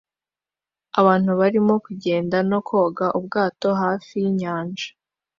[0.99, 4.87] Abantu barimo kugenda no koga ubwato hafi yinyanja